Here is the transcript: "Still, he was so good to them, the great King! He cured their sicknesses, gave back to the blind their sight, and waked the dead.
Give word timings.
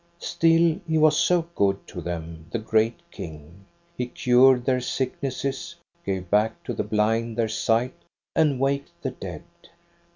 "Still, 0.17 0.79
he 0.87 0.97
was 0.97 1.15
so 1.15 1.43
good 1.53 1.77
to 1.85 2.01
them, 2.01 2.47
the 2.49 2.57
great 2.57 2.99
King! 3.11 3.65
He 3.95 4.07
cured 4.07 4.65
their 4.65 4.81
sicknesses, 4.81 5.75
gave 6.03 6.27
back 6.27 6.63
to 6.63 6.73
the 6.73 6.83
blind 6.83 7.37
their 7.37 7.47
sight, 7.47 7.93
and 8.35 8.59
waked 8.59 8.99
the 9.03 9.11
dead. 9.11 9.43